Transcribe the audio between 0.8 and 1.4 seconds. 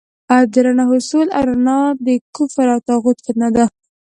حصول